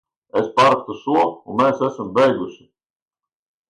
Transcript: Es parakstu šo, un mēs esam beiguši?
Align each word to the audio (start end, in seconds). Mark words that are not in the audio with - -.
Es 0.39 0.47
parakstu 0.55 0.95
šo, 1.03 1.27
un 1.29 1.61
mēs 1.63 1.87
esam 1.91 2.13
beiguši? 2.19 2.71